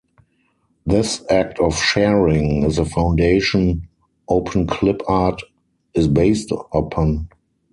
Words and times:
This 0.83 1.21
act 1.29 1.59
of 1.59 1.77
"sharing" 1.77 2.63
is 2.63 2.77
the 2.77 2.85
foundation 2.85 3.87
Openclipart 4.27 5.41
is 5.93 6.07
based 6.07 6.51
upon. 6.51 7.29